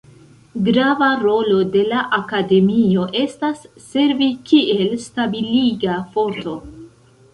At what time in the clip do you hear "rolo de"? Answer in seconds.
1.23-1.83